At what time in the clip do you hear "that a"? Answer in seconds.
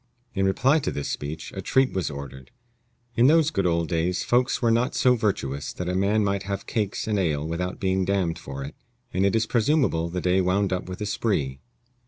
5.85-5.95